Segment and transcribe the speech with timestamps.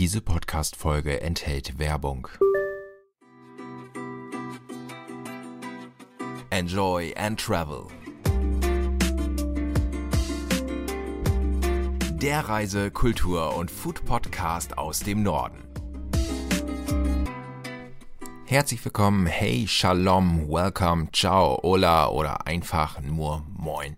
[0.00, 2.26] Diese Podcast-Folge enthält Werbung.
[6.50, 7.86] Enjoy and Travel.
[12.10, 15.62] Der Reise-, Kultur- und Food-Podcast aus dem Norden.
[18.46, 23.96] Herzlich willkommen, hey, Shalom, Welcome, Ciao, Hola oder einfach nur Moin.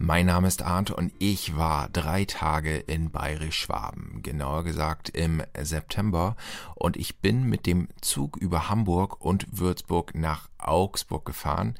[0.00, 6.36] Mein Name ist Arndt und ich war drei Tage in Bayerisch-Schwaben, genauer gesagt im September.
[6.76, 11.74] Und ich bin mit dem Zug über Hamburg und Würzburg nach Augsburg gefahren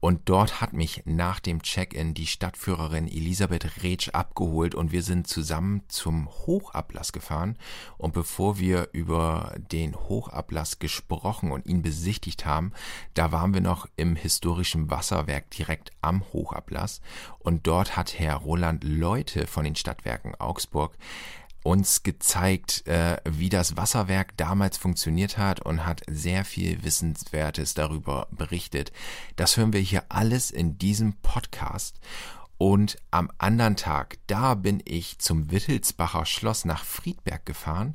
[0.00, 5.26] und dort hat mich nach dem Check-in die Stadtführerin Elisabeth Retsch abgeholt und wir sind
[5.26, 7.56] zusammen zum Hochablass gefahren.
[7.96, 12.72] Und bevor wir über den Hochablass gesprochen und ihn besichtigt haben,
[13.14, 17.00] da waren wir noch im historischen Wasserwerk direkt am Hochablass.
[17.40, 20.96] Und dort hat Herr Roland Leute von den Stadtwerken Augsburg
[21.62, 28.28] uns gezeigt, äh, wie das Wasserwerk damals funktioniert hat und hat sehr viel Wissenswertes darüber
[28.30, 28.92] berichtet.
[29.36, 31.98] Das hören wir hier alles in diesem Podcast.
[32.58, 37.94] Und am anderen Tag, da bin ich zum Wittelsbacher Schloss nach Friedberg gefahren,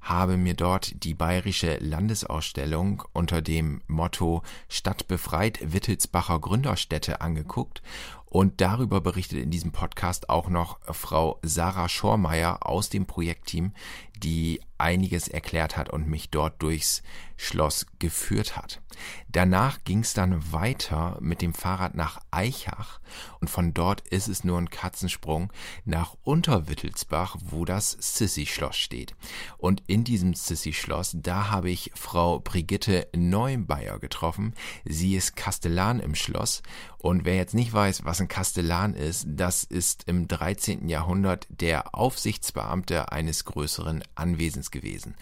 [0.00, 7.82] habe mir dort die bayerische Landesausstellung unter dem Motto Stadt befreit Wittelsbacher Gründerstätte angeguckt
[8.30, 13.72] und darüber berichtet in diesem Podcast auch noch Frau Sarah Schormeier aus dem Projektteam,
[14.16, 17.02] die einiges erklärt hat und mich dort durchs
[17.36, 18.82] Schloss geführt hat.
[19.28, 23.00] Danach ging es dann weiter mit dem Fahrrad nach Eichach
[23.40, 25.52] und von dort ist es nur ein Katzensprung
[25.84, 29.14] nach Unterwittelsbach, wo das Sissi-Schloss steht.
[29.56, 34.54] Und in diesem Sissi-Schloss, da habe ich Frau Brigitte Neumeier getroffen.
[34.84, 36.62] Sie ist Kastellan im Schloss
[36.98, 40.88] und wer jetzt nicht weiß, was ein Kastellan ist, das ist im 13.
[40.88, 45.14] Jahrhundert der Aufsichtsbeamte eines größeren Anwesens gewesen.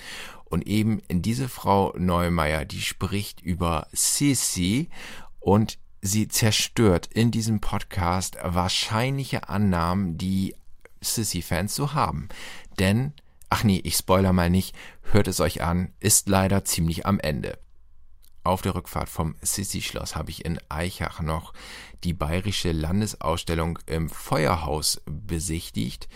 [0.45, 4.89] Und eben diese Frau Neumeier, die spricht über Sissi
[5.41, 10.55] und sie zerstört in diesem Podcast wahrscheinliche Annahmen, die
[11.01, 12.28] Sissy-Fans so haben.
[12.78, 13.12] Denn,
[13.51, 17.59] ach nee, ich spoiler mal nicht, hört es euch an, ist leider ziemlich am Ende.
[18.48, 21.53] Auf der Rückfahrt vom Sissi-Schloss habe ich in Eichach noch
[22.03, 26.09] die bayerische Landesausstellung im Feuerhaus besichtigt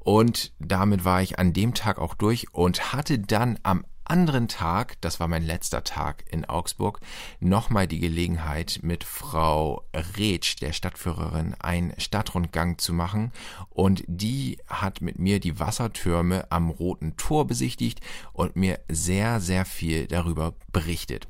[0.00, 5.00] und damit war ich an dem Tag auch durch und hatte dann am anderen Tag,
[5.00, 6.98] das war mein letzter Tag in Augsburg,
[7.38, 13.30] nochmal die Gelegenheit mit Frau Retsch, der Stadtführerin, einen Stadtrundgang zu machen
[13.70, 18.00] und die hat mit mir die Wassertürme am Roten Tor besichtigt
[18.32, 21.28] und mir sehr, sehr viel darüber berichtet.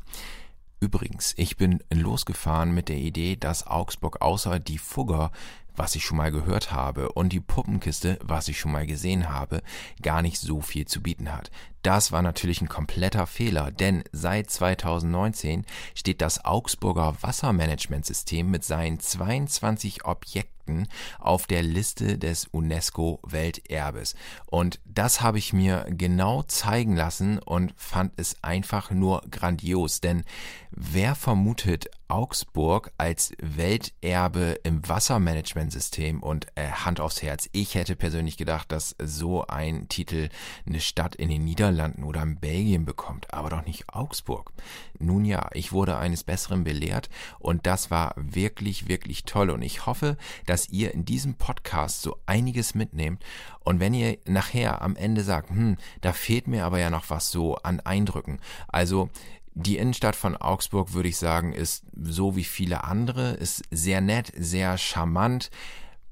[0.86, 5.32] Übrigens, ich bin losgefahren mit der Idee, dass Augsburg außer die Fugger
[5.78, 9.62] was ich schon mal gehört habe, und die Puppenkiste, was ich schon mal gesehen habe,
[10.00, 11.50] gar nicht so viel zu bieten hat.
[11.86, 15.64] Das war natürlich ein kompletter Fehler, denn seit 2019
[15.94, 20.88] steht das Augsburger Wassermanagementsystem mit seinen 22 Objekten
[21.20, 24.16] auf der Liste des UNESCO Welterbes.
[24.46, 30.24] Und das habe ich mir genau zeigen lassen und fand es einfach nur grandios, denn
[30.72, 37.48] wer vermutet Augsburg als Welterbe im Wassermanagementsystem und äh, Hand aufs Herz.
[37.50, 40.28] Ich hätte persönlich gedacht, dass so ein Titel
[40.66, 44.52] eine Stadt in den Niederlanden oder in Belgien bekommt, aber doch nicht Augsburg.
[44.98, 49.86] Nun ja, ich wurde eines Besseren belehrt und das war wirklich, wirklich toll und ich
[49.86, 50.16] hoffe,
[50.46, 53.22] dass ihr in diesem Podcast so einiges mitnehmt
[53.60, 57.30] und wenn ihr nachher am Ende sagt, hm, da fehlt mir aber ja noch was
[57.30, 58.38] so an Eindrücken.
[58.68, 59.10] Also
[59.54, 64.30] die Innenstadt von Augsburg, würde ich sagen, ist so wie viele andere, ist sehr nett,
[64.36, 65.50] sehr charmant,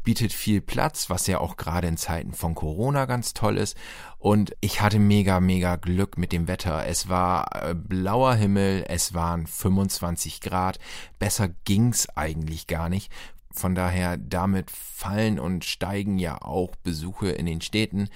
[0.05, 3.77] bietet viel Platz, was ja auch gerade in Zeiten von Corona ganz toll ist.
[4.19, 6.87] Und ich hatte mega, mega Glück mit dem Wetter.
[6.87, 10.79] Es war äh, blauer Himmel, es waren 25 Grad.
[11.19, 13.11] Besser ging's eigentlich gar nicht.
[13.51, 18.09] Von daher, damit fallen und steigen ja auch Besuche in den Städten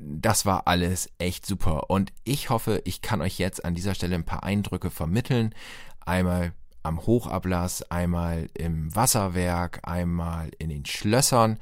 [0.00, 1.90] das war alles echt super.
[1.90, 5.54] Und ich hoffe, ich kann euch jetzt an dieser Stelle ein paar Eindrücke vermitteln.
[6.04, 6.52] Einmal
[6.88, 11.58] am Hochablass, einmal im Wasserwerk, einmal in den Schlössern.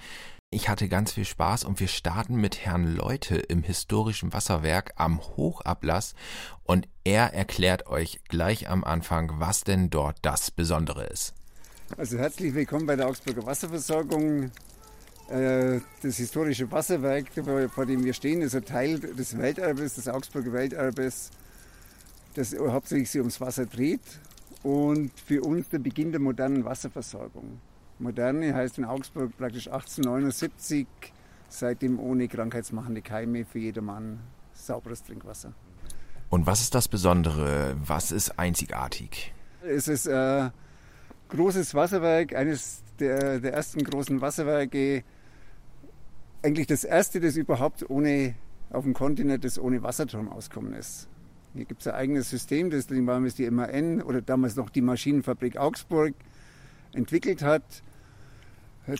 [0.50, 5.20] Ich hatte ganz viel Spaß und wir starten mit Herrn Leute im historischen Wasserwerk am
[5.20, 6.14] Hochablass
[6.62, 11.34] und er erklärt euch gleich am Anfang, was denn dort das Besondere ist.
[11.96, 14.52] Also herzlich willkommen bei der Augsburger Wasserversorgung.
[15.28, 17.26] Äh, das historische Wasserwerk,
[17.75, 21.31] vor dem wir stehen, ist ein Teil des Welterbes, des Augsburger Welterbes,
[22.34, 24.02] das hauptsächlich sich ums Wasser dreht
[24.66, 27.60] und für uns der Beginn der modernen Wasserversorgung.
[28.00, 30.88] Moderne heißt in Augsburg praktisch 1879,
[31.48, 34.18] seitdem ohne krankheitsmachende Keime für jedermann
[34.52, 35.52] sauberes Trinkwasser.
[36.30, 37.76] Und was ist das Besondere?
[37.78, 39.32] Was ist einzigartig?
[39.62, 40.50] Es ist ein äh,
[41.28, 45.04] großes Wasserwerk, eines der, der ersten großen Wasserwerke.
[46.42, 48.34] Eigentlich das erste, das überhaupt ohne
[48.70, 51.08] auf dem Kontinent, das ohne Wasserturm auskommen ist.
[51.56, 55.56] Hier gibt es ein eigenes System, das damals die MAN oder damals noch die Maschinenfabrik
[55.56, 56.12] Augsburg
[56.92, 57.82] entwickelt hat.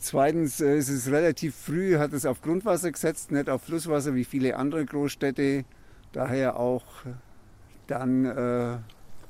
[0.01, 4.25] Zweitens äh, ist es relativ früh, hat es auf Grundwasser gesetzt, nicht auf Flusswasser wie
[4.25, 5.67] viele andere Großstädte.
[6.13, 6.85] Daher auch
[7.89, 8.79] dann äh,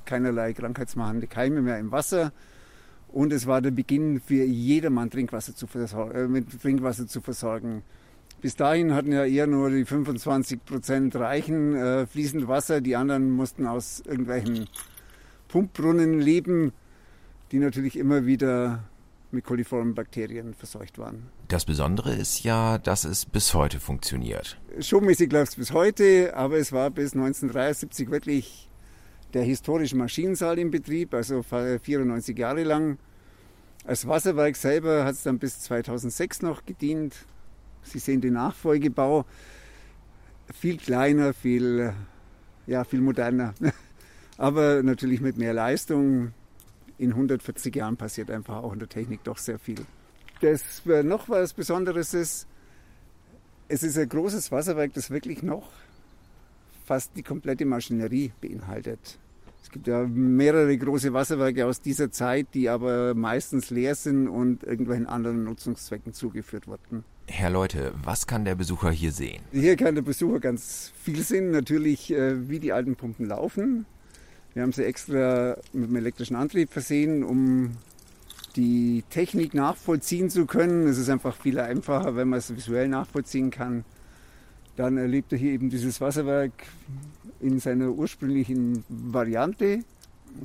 [0.05, 2.33] keinerlei krankheitsmachende Keime mehr im Wasser.
[3.09, 7.83] Und es war der Beginn für jedermann Trinkwasser zu äh, mit Trinkwasser zu versorgen.
[8.41, 12.81] Bis dahin hatten ja eher nur die 25 Prozent reichen äh, fließend Wasser.
[12.81, 14.69] Die anderen mussten aus irgendwelchen
[15.49, 16.73] Pumpbrunnen leben,
[17.53, 18.85] die natürlich immer wieder
[19.31, 21.29] mit koliformen Bakterien verseucht waren.
[21.49, 24.59] Das Besondere ist ja, dass es bis heute funktioniert.
[24.81, 28.69] Showmäßig läuft es bis heute, aber es war bis 1973 wirklich
[29.35, 32.99] der historische Maschinensaal in Betrieb, also 94 Jahre lang.
[33.85, 37.15] Als Wasserwerk selber hat es dann bis 2006 noch gedient.
[37.87, 39.25] Sie sehen den Nachfolgebau.
[40.53, 41.93] Viel kleiner, viel,
[42.67, 43.55] ja, viel moderner.
[44.39, 46.33] Aber natürlich mit mehr Leistung.
[46.99, 49.85] In 140 Jahren passiert einfach auch in der Technik doch sehr viel.
[50.41, 52.47] Das noch was Besonderes ist,
[53.69, 55.71] es ist ein großes Wasserwerk, das wirklich noch
[56.85, 59.19] fast die komplette Maschinerie beinhaltet.
[59.63, 64.63] Es gibt ja mehrere große Wasserwerke aus dieser Zeit, die aber meistens leer sind und
[64.63, 67.05] irgendwelchen anderen Nutzungszwecken zugeführt wurden.
[67.29, 69.43] Herr Leute, was kann der Besucher hier sehen?
[69.53, 71.51] Hier kann der Besucher ganz viel sehen.
[71.51, 73.85] Natürlich, äh, wie die alten Pumpen laufen.
[74.55, 77.77] Wir haben sie extra mit einem elektrischen Antrieb versehen, um
[78.55, 80.87] die Technik nachvollziehen zu können.
[80.87, 83.85] Es ist einfach viel einfacher, wenn man es visuell nachvollziehen kann.
[84.77, 86.53] Dann erlebt er hier eben dieses Wasserwerk
[87.41, 89.81] in seiner ursprünglichen Variante.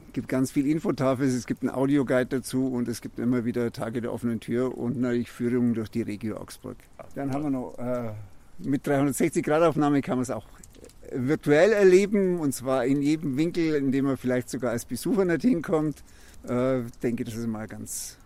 [0.07, 3.71] Es gibt ganz viel Infotafels, es gibt einen Audioguide dazu und es gibt immer wieder
[3.71, 6.77] Tage der offenen Tür und natürlich Führungen durch die Regio Augsburg.
[7.15, 8.13] Dann haben wir noch äh,
[8.59, 10.45] mit 360-Grad-Aufnahme kann man es auch
[11.11, 15.41] virtuell erleben und zwar in jedem Winkel, in dem man vielleicht sogar als Besucher nicht
[15.41, 16.03] hinkommt.
[16.43, 18.17] Ich äh, denke, das ist mal ganz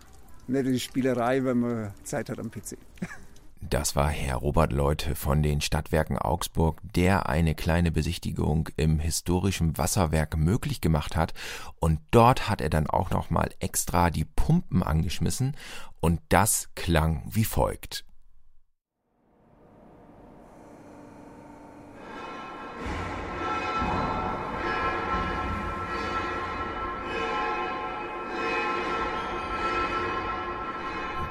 [0.47, 2.77] nette Spielerei, wenn man Zeit hat am PC.
[3.69, 9.77] Das war Herr Robert Leute von den Stadtwerken Augsburg, der eine kleine Besichtigung im historischen
[9.77, 11.33] Wasserwerk möglich gemacht hat.
[11.79, 15.55] Und dort hat er dann auch nochmal extra die Pumpen angeschmissen.
[15.99, 18.05] Und das klang wie folgt.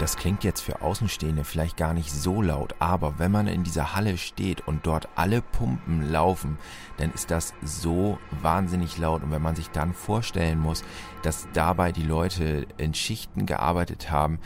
[0.05, 3.95] Das klingt jetzt für Außenstehende vielleicht gar nicht so laut, aber wenn man in dieser
[3.95, 6.59] Halle steht und dort alle Pumpen laufen,
[6.99, 9.23] dann ist das so wahnsinnig laut.
[9.23, 10.85] Und wenn man sich dann vorstellen muss,
[11.23, 14.41] dass dabei die Leute in Schichten gearbeitet haben,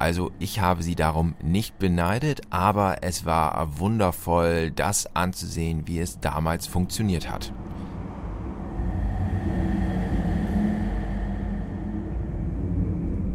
[0.00, 6.18] also ich habe sie darum nicht beneidet, aber es war wundervoll, das anzusehen, wie es
[6.18, 7.52] damals funktioniert hat.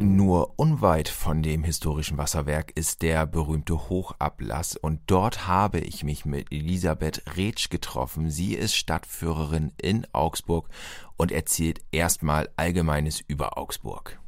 [0.01, 6.25] Nur unweit von dem historischen Wasserwerk ist der berühmte Hochablass und dort habe ich mich
[6.25, 8.31] mit Elisabeth Retsch getroffen.
[8.31, 10.70] Sie ist Stadtführerin in Augsburg
[11.17, 14.21] und erzählt erstmal Allgemeines über Augsburg.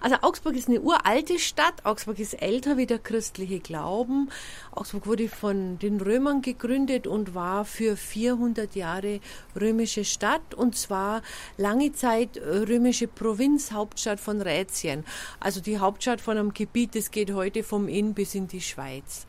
[0.00, 1.84] Also Augsburg ist eine uralte Stadt.
[1.84, 4.30] Augsburg ist älter wie der christliche Glauben.
[4.72, 9.20] Augsburg wurde von den Römern gegründet und war für 400 Jahre
[9.58, 11.22] römische Stadt und zwar
[11.56, 15.04] lange Zeit römische Provinzhauptstadt von Rätien.
[15.40, 19.26] Also die Hauptstadt von einem Gebiet, das geht heute vom Inn bis in die Schweiz.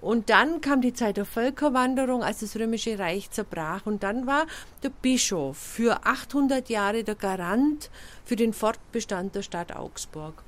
[0.00, 3.86] Und dann kam die Zeit der Völkerwanderung, als das Römische Reich zerbrach.
[3.86, 4.46] Und dann war
[4.82, 7.90] der Bischof für 800 Jahre der Garant
[8.24, 10.45] für den Fortbestand der Stadt Augsburg.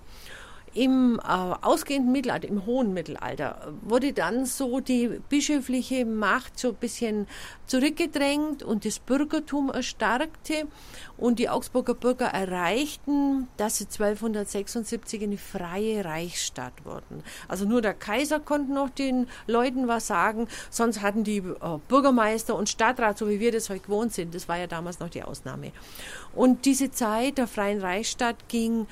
[0.78, 6.74] Im äh, ausgehenden Mittelalter, im hohen Mittelalter, wurde dann so die bischöfliche Macht so ein
[6.76, 7.26] bisschen
[7.66, 10.68] zurückgedrängt und das Bürgertum erstarkte
[11.16, 17.24] und die Augsburger Bürger erreichten, dass sie 1276 eine freie Reichsstadt wurden.
[17.48, 22.54] Also nur der Kaiser konnte noch den Leuten was sagen, sonst hatten die äh, Bürgermeister
[22.54, 25.24] und Stadtrat, so wie wir das heute gewohnt sind, das war ja damals noch die
[25.24, 25.72] Ausnahme.
[26.36, 28.86] Und diese Zeit der freien Reichsstadt ging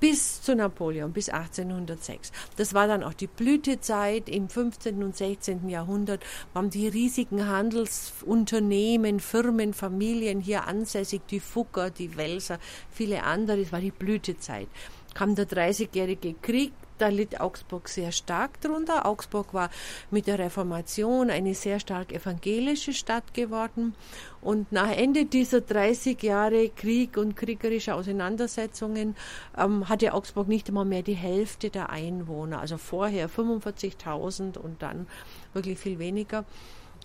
[0.00, 2.32] bis zu Napoleon, bis 1806.
[2.56, 5.02] Das war dann auch die Blütezeit im 15.
[5.02, 5.68] und 16.
[5.68, 12.58] Jahrhundert, waren die riesigen Handelsunternehmen, Firmen, Familien hier ansässig, die Fugger, die Welser,
[12.90, 13.60] viele andere.
[13.60, 14.68] Es war die Blütezeit.
[15.14, 19.06] Kam der Dreißigjährige Krieg, Da litt Augsburg sehr stark drunter.
[19.06, 19.70] Augsburg war
[20.10, 23.94] mit der Reformation eine sehr stark evangelische Stadt geworden.
[24.40, 29.16] Und nach Ende dieser 30 Jahre Krieg und kriegerische Auseinandersetzungen
[29.56, 32.60] ähm, hatte Augsburg nicht einmal mehr die Hälfte der Einwohner.
[32.60, 35.06] Also vorher 45.000 und dann
[35.52, 36.44] wirklich viel weniger.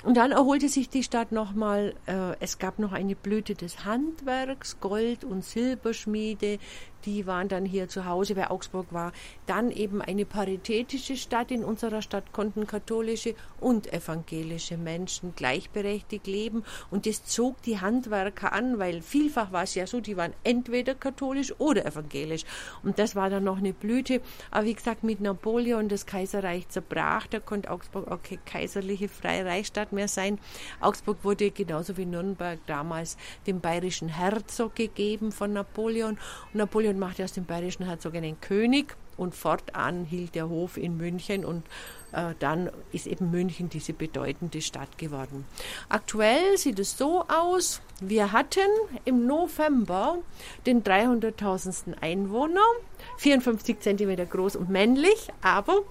[0.03, 1.93] Und dann erholte sich die Stadt nochmal.
[2.07, 6.59] Äh, es gab noch eine Blüte des Handwerks, Gold- und Silberschmiede,
[7.05, 9.11] die waren dann hier zu Hause, weil Augsburg war
[9.45, 11.51] dann eben eine paritätische Stadt.
[11.51, 18.53] In unserer Stadt konnten katholische und evangelische Menschen gleichberechtigt leben und das zog die Handwerker
[18.53, 22.43] an, weil vielfach war es ja so, die waren entweder katholisch oder evangelisch
[22.83, 24.21] und das war dann noch eine Blüte.
[24.51, 29.45] Aber wie gesagt, mit Napoleon das Kaiserreich zerbrach, da konnte Augsburg auch keine kaiserliche freie
[29.45, 30.39] Reichsstadt mehr sein.
[30.79, 33.17] Augsburg wurde genauso wie Nürnberg damals
[33.47, 36.17] dem bayerischen Herzog gegeben von Napoleon
[36.51, 40.77] und Napoleon und machte aus dem bayerischen Herzog einen König und fortan hielt der Hof
[40.77, 41.63] in München und
[42.11, 45.45] äh, dann ist eben München diese bedeutende Stadt geworden.
[45.89, 48.69] Aktuell sieht es so aus, wir hatten
[49.05, 50.17] im November
[50.65, 51.95] den 300.000.
[52.01, 52.61] Einwohner,
[53.17, 55.81] 54 Zentimeter groß und männlich, aber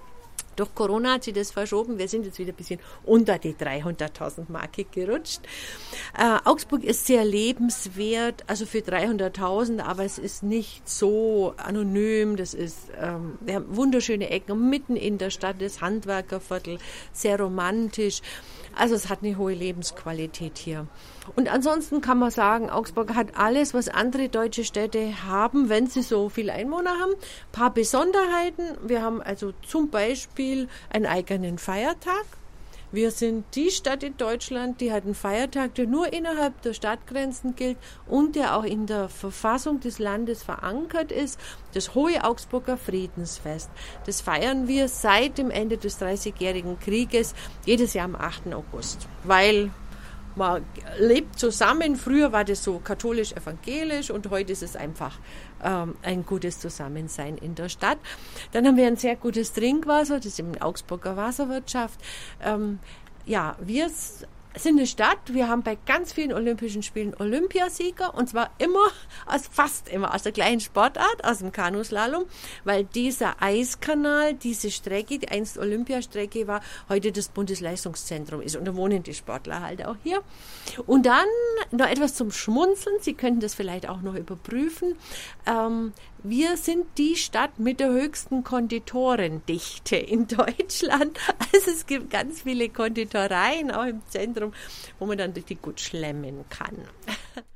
[0.55, 1.97] durch Corona hat sich das verschoben.
[1.97, 5.41] Wir sind jetzt wieder ein bisschen unter die 300.000 Marke gerutscht.
[6.17, 12.35] Äh, Augsburg ist sehr lebenswert, also für 300.000, aber es ist nicht so anonym.
[12.35, 16.79] Das ist, ähm, wir haben wunderschöne Ecken mitten in der Stadt, das Handwerkerviertel,
[17.11, 18.21] sehr romantisch.
[18.75, 20.87] Also es hat eine hohe Lebensqualität hier.
[21.35, 26.01] Und ansonsten kann man sagen, Augsburg hat alles, was andere deutsche Städte haben, wenn sie
[26.01, 27.13] so viele Einwohner haben.
[27.13, 28.77] Ein paar Besonderheiten.
[28.85, 32.25] Wir haben also zum Beispiel einen eigenen Feiertag.
[32.93, 37.55] Wir sind die Stadt in Deutschland, die hat einen Feiertag, der nur innerhalb der Stadtgrenzen
[37.55, 41.39] gilt und der auch in der Verfassung des Landes verankert ist,
[41.73, 43.71] das Hohe Augsburger Friedensfest.
[44.05, 47.33] Das feiern wir seit dem Ende des Dreißigjährigen Krieges
[47.65, 48.53] jedes Jahr am 8.
[48.53, 49.71] August, weil
[50.35, 50.65] man
[50.97, 51.95] lebt zusammen.
[51.95, 55.19] Früher war das so katholisch-evangelisch und heute ist es einfach
[55.63, 57.97] ähm, ein gutes Zusammensein in der Stadt.
[58.51, 61.99] Dann haben wir ein sehr gutes Trinkwasser, das ist im Augsburger Wasserwirtschaft.
[62.43, 62.79] Ähm,
[63.25, 63.89] ja, wir
[64.55, 68.87] sind eine Stadt, wir haben bei ganz vielen Olympischen Spielen Olympiasieger und zwar immer,
[69.25, 72.25] also fast immer aus der gleichen Sportart, aus dem Kanuslalom,
[72.63, 78.75] weil dieser Eiskanal, diese Strecke, die einst Olympiastrecke war, heute das Bundesleistungszentrum ist und da
[78.75, 80.21] wohnen die Sportler halt auch hier.
[80.85, 81.25] Und dann
[81.71, 84.95] noch etwas zum Schmunzeln, Sie könnten das vielleicht auch noch überprüfen.
[85.45, 91.19] Ähm, wir sind die Stadt mit der höchsten Konditorendichte in Deutschland.
[91.53, 94.53] Also es gibt ganz viele Konditoreien auch im Zentrum,
[94.99, 96.77] wo man dann richtig gut schlemmen kann.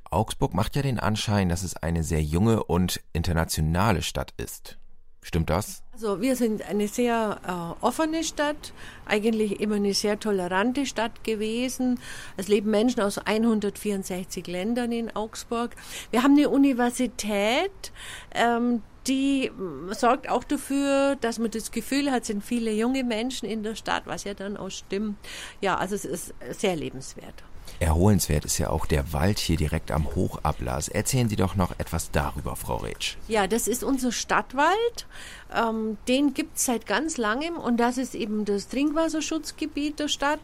[0.09, 4.77] Augsburg macht ja den Anschein, dass es eine sehr junge und internationale Stadt ist.
[5.21, 5.83] Stimmt das?
[5.97, 8.71] Also wir sind eine sehr äh, offene Stadt,
[9.07, 11.99] eigentlich immer eine sehr tolerante Stadt gewesen.
[12.37, 15.75] Es leben Menschen aus 164 Ländern in Augsburg.
[16.11, 17.91] Wir haben eine Universität,
[18.35, 23.49] ähm, die mm, sorgt auch dafür, dass man das Gefühl hat, sind viele junge Menschen
[23.49, 25.17] in der Stadt, was ja dann auch stimmt.
[25.61, 27.43] Ja, also es ist sehr lebenswert.
[27.79, 30.87] Erholenswert ist ja auch der Wald hier direkt am Hochablass.
[30.87, 33.15] Erzählen Sie doch noch etwas darüber, Frau Retsch.
[33.27, 35.05] Ja, das ist unser Stadtwald.
[35.55, 40.39] Ähm, den gibt es seit ganz langem und das ist eben das Trinkwasserschutzgebiet der Stadt.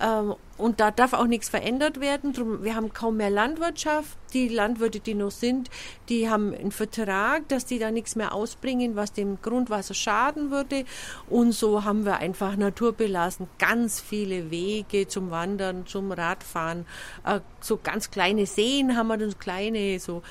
[0.00, 2.32] Ähm, und da darf auch nichts verändert werden.
[2.32, 4.16] Drum, wir haben kaum mehr Landwirtschaft.
[4.32, 5.70] Die Landwirte, die noch sind,
[6.08, 10.84] die haben einen Vertrag, dass die da nichts mehr ausbringen, was dem Grundwasser schaden würde.
[11.28, 16.86] Und so haben wir einfach naturbelassen ganz viele Wege zum Wandern, zum Radfahren.
[17.24, 20.22] Äh, so ganz kleine Seen haben wir, dann kleine, so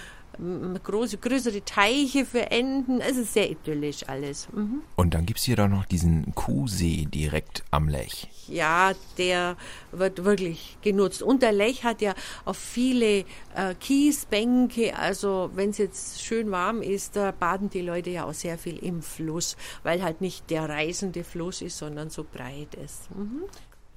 [0.83, 3.01] große, größere Teiche für Enten.
[3.01, 4.47] Es ist sehr idyllisch alles.
[4.53, 4.81] Mhm.
[4.95, 8.29] Und dann gibt es hier doch noch diesen Kuhsee direkt am Lech.
[8.47, 9.57] Ja, der
[9.91, 11.23] wird wirklich genutzt.
[11.23, 12.13] Und der Lech hat ja
[12.45, 13.25] auch viele
[13.55, 14.97] äh, Kiesbänke.
[14.97, 18.77] Also wenn es jetzt schön warm ist, da baden die Leute ja auch sehr viel
[18.77, 23.09] im Fluss, weil halt nicht der reißende Fluss ist, sondern so breit ist.
[23.15, 23.43] Mhm.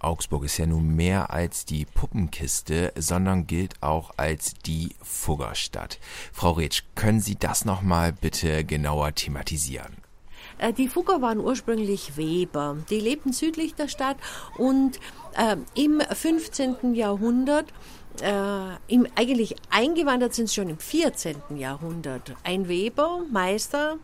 [0.00, 5.98] Augsburg ist ja nun mehr als die Puppenkiste, sondern gilt auch als die Fuggerstadt.
[6.32, 9.96] Frau Retsch, können Sie das nochmal bitte genauer thematisieren?
[10.58, 12.76] Äh, die Fugger waren ursprünglich Weber.
[12.90, 14.16] Die lebten südlich der Stadt
[14.56, 14.98] und
[15.36, 16.94] äh, im 15.
[16.94, 17.66] Jahrhundert
[18.20, 21.36] äh, im, eigentlich eingewandert sind sie schon im 14.
[21.56, 22.34] Jahrhundert.
[22.42, 23.98] Ein Weber, Meister,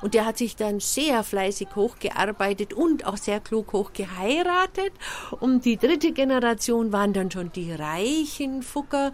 [0.00, 4.92] und der hat sich dann sehr fleißig hochgearbeitet und auch sehr klug hochgeheiratet.
[5.40, 9.12] Und die dritte Generation waren dann schon die reichen Fucker,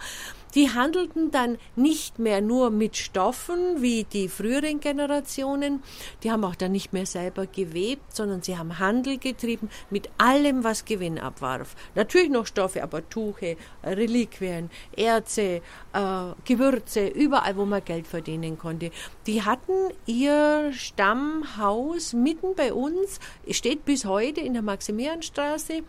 [0.55, 5.83] Die handelten dann nicht mehr nur mit Stoffen wie die früheren Generationen.
[6.23, 10.63] Die haben auch dann nicht mehr selber gewebt, sondern sie haben Handel getrieben mit allem,
[10.63, 11.75] was Gewinn abwarf.
[11.95, 15.61] Natürlich noch Stoffe, aber Tuche, Reliquien, Erze,
[15.93, 16.01] äh,
[16.45, 18.91] Gewürze, überall, wo man Geld verdienen konnte.
[19.27, 23.19] Die hatten ihr Stammhaus mitten bei uns,
[23.51, 25.83] steht bis heute in der Maximilianstraße.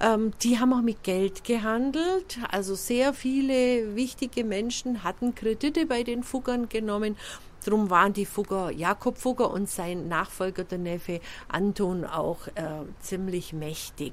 [0.00, 2.38] Ähm, die haben auch mit Geld gehandelt.
[2.50, 7.16] Also sehr viele wichtige Menschen hatten Kredite bei den Fuggern genommen.
[7.64, 12.62] Drum waren die Fugger, Jakob Fugger und sein Nachfolger, der Neffe Anton, auch äh,
[13.00, 14.12] ziemlich mächtig.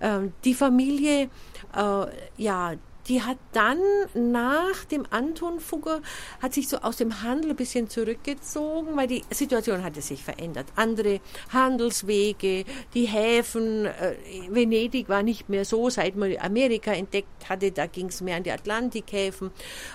[0.00, 1.30] Ähm, die Familie,
[1.74, 2.74] äh, ja,
[3.08, 3.78] die hat dann
[4.14, 6.00] nach dem Anton Fugger,
[6.42, 10.66] hat sich so aus dem Handel ein bisschen zurückgezogen, weil die Situation hatte sich verändert.
[10.74, 11.20] Andere
[11.52, 14.16] Handelswege, die Häfen, äh,
[14.48, 18.42] Venedig war nicht mehr so, seit man Amerika entdeckt hatte, da ging es mehr an
[18.42, 19.50] die Atlantikhäfen.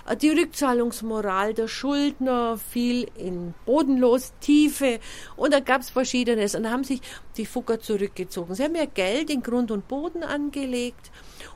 [0.08, 5.00] Äh, die Rückzahlungsmoral der Schuldner fiel in bodenlos Tiefe
[5.36, 7.02] und da gab es Verschiedenes und da haben sich
[7.38, 8.56] die Fugger zurückgezogen.
[8.56, 11.12] Sie haben ja Geld in Grund und Boden angelegt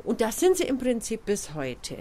[0.05, 1.97] und das sind sie im Prinzip bis heute.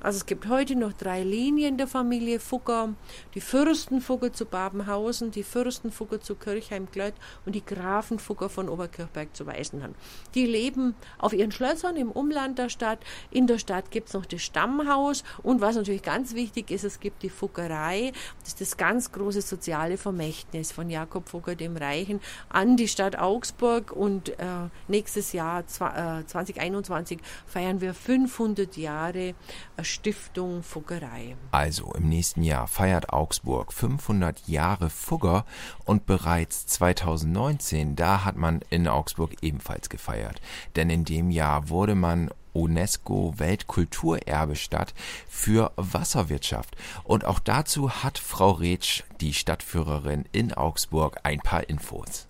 [0.00, 2.94] Also es gibt heute noch drei Linien der Familie Fugger.
[3.34, 7.14] Die Fürstenfugger zu Babenhausen, die Fürstenfugger zu Kirchheim-Glött
[7.44, 9.94] und die Grafenfugger von Oberkirchberg zu Weißenhahn.
[10.34, 13.00] Die leben auf ihren Schlössern im Umland der Stadt.
[13.30, 17.00] In der Stadt gibt es noch das Stammhaus und was natürlich ganz wichtig ist, es
[17.00, 18.12] gibt die Fuggerei.
[18.40, 23.18] Das ist das ganz große soziale Vermächtnis von Jakob Fugger dem Reichen an die Stadt
[23.18, 24.44] Augsburg und äh,
[24.86, 29.34] nächstes Jahr äh, 2021 feiern wir 500 Jahre
[29.82, 31.36] Stiftung Fuggerei.
[31.52, 35.44] Also im nächsten Jahr feiert Augsburg 500 Jahre Fugger
[35.84, 40.40] und bereits 2019, da hat man in Augsburg ebenfalls gefeiert.
[40.76, 44.94] Denn in dem Jahr wurde man UNESCO Weltkulturerbestadt
[45.28, 46.76] für Wasserwirtschaft.
[47.04, 52.26] Und auch dazu hat Frau Retsch, die Stadtführerin in Augsburg, ein paar Infos.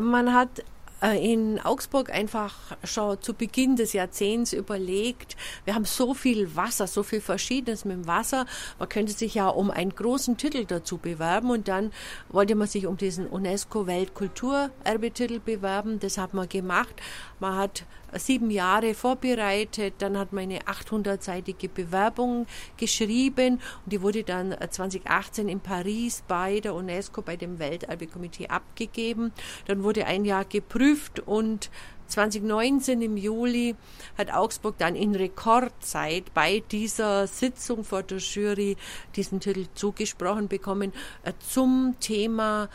[0.00, 0.64] Man hat
[1.02, 5.36] in Augsburg einfach schon zu Beginn des Jahrzehnts überlegt,
[5.66, 8.46] wir haben so viel Wasser, so viel Verschiedenes mit dem Wasser,
[8.78, 11.92] man könnte sich ja um einen großen Titel dazu bewerben und dann
[12.30, 16.94] wollte man sich um diesen UNESCO Weltkulturerbetitel bewerben, das hat man gemacht.
[17.38, 22.46] Man hat sieben Jahre vorbereitet, dann hat man eine 800-seitige Bewerbung
[22.76, 29.32] geschrieben und die wurde dann 2018 in Paris bei der UNESCO, bei dem Welterbekomitee abgegeben.
[29.66, 31.70] Dann wurde ein Jahr geprüft und
[32.08, 33.74] 2019 im Juli
[34.16, 38.76] hat Augsburg dann in Rekordzeit bei dieser Sitzung vor der Jury
[39.16, 40.92] diesen Titel zugesprochen bekommen
[41.24, 42.68] äh, zum Thema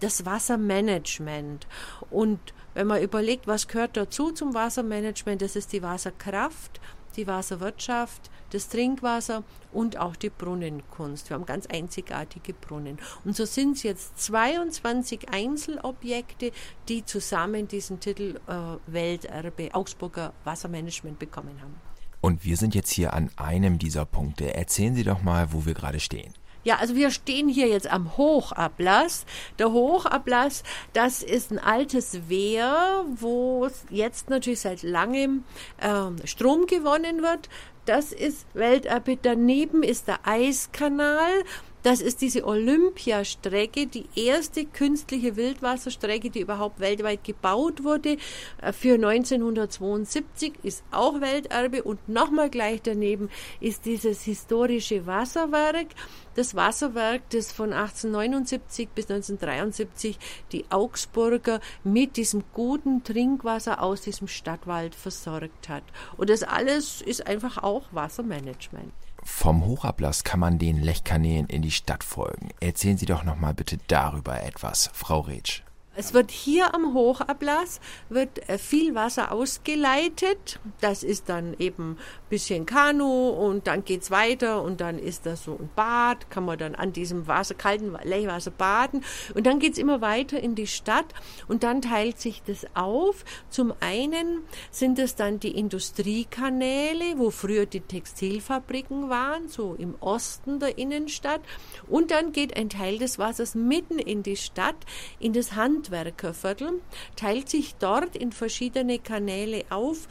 [0.00, 1.66] das Wassermanagement.
[2.10, 2.40] Und
[2.74, 6.80] wenn man überlegt, was gehört dazu zum Wassermanagement, das ist die Wasserkraft,
[7.16, 11.30] die Wasserwirtschaft, das Trinkwasser und auch die Brunnenkunst.
[11.30, 12.98] Wir haben ganz einzigartige Brunnen.
[13.24, 16.52] Und so sind es jetzt 22 Einzelobjekte,
[16.88, 18.52] die zusammen diesen Titel äh,
[18.86, 21.74] Welterbe Augsburger Wassermanagement bekommen haben.
[22.20, 24.54] Und wir sind jetzt hier an einem dieser Punkte.
[24.54, 26.32] Erzählen Sie doch mal, wo wir gerade stehen.
[26.64, 29.26] Ja, also wir stehen hier jetzt am Hochablass.
[29.58, 35.44] Der Hochablass, das ist ein altes Wehr, wo jetzt natürlich seit langem
[35.78, 37.48] äh, Strom gewonnen wird.
[37.84, 39.18] Das ist Welterbe.
[39.20, 41.42] Daneben ist der Eiskanal.
[41.82, 48.18] Das ist diese Olympiastrecke, die erste künstliche Wildwasserstrecke, die überhaupt weltweit gebaut wurde.
[48.60, 55.88] Äh, für 1972 ist auch Welterbe und nochmal gleich daneben ist dieses historische Wasserwerk.
[56.36, 60.18] Das Wasserwerk, das von 1879 bis 1973
[60.52, 65.82] die Augsburger mit diesem guten Trinkwasser aus diesem Stadtwald versorgt hat.
[66.16, 68.92] Und das alles ist einfach auch Wassermanagement.
[69.24, 72.50] Vom Hochablass kann man den Lechkanälen in die Stadt folgen.
[72.60, 75.62] Erzählen Sie doch noch mal bitte darüber etwas, Frau Retsch.
[75.94, 77.78] Es wird hier am Hochablass
[78.08, 80.58] wird äh, viel Wasser ausgeleitet.
[80.80, 81.98] Das ist dann eben
[82.30, 86.58] bisschen Kanu und dann geht's weiter und dann ist das so ein Bad, kann man
[86.58, 91.04] dann an diesem Wasser, kalten Lechwasser baden und dann geht's immer weiter in die Stadt
[91.46, 93.26] und dann teilt sich das auf.
[93.50, 100.58] Zum einen sind es dann die Industriekanäle, wo früher die Textilfabriken waren, so im Osten
[100.58, 101.42] der Innenstadt
[101.86, 104.76] und dann geht ein Teil des Wassers mitten in die Stadt,
[105.20, 106.80] in das Handwerkerviertel,
[107.16, 110.08] teilt sich dort in verschiedene Kanäle auf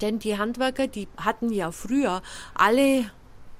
[0.00, 2.22] denn die Handwerker, die hatten ja früher
[2.54, 3.10] alle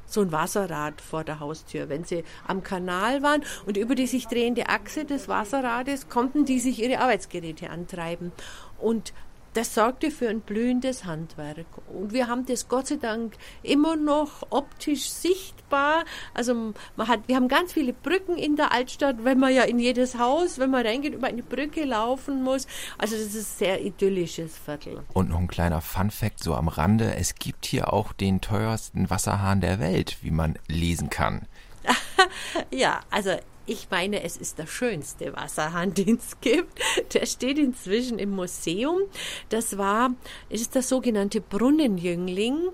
[0.06, 1.88] so ein Wasserrad vor der Haustür.
[1.88, 6.58] Wenn sie am Kanal waren und über die sich drehende Achse des Wasserrades konnten die
[6.60, 8.32] sich ihre Arbeitsgeräte antreiben.
[8.78, 9.12] Und
[9.54, 11.66] das sorgte für ein blühendes Handwerk.
[11.88, 16.04] Und wir haben das Gott sei Dank immer noch optisch sichtbar.
[16.34, 19.78] Also man hat, wir haben ganz viele Brücken in der Altstadt, wenn man ja in
[19.78, 22.66] jedes Haus, wenn man reingeht, über eine Brücke laufen muss.
[22.98, 25.02] Also das ist ein sehr idyllisches Viertel.
[25.12, 29.60] Und noch ein kleiner Fun-Fact so am Rande: Es gibt hier auch den teuersten Wasserhahn
[29.60, 31.46] der Welt, wie man lesen kann.
[32.70, 33.36] ja, also
[33.66, 36.78] ich meine, es ist der schönste Wasserhahn, den es gibt.
[37.14, 39.00] Der steht inzwischen im Museum.
[39.48, 40.14] Das war,
[40.50, 42.70] es ist der sogenannte Brunnenjüngling.